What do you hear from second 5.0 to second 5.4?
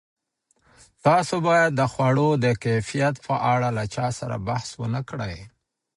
کړئ.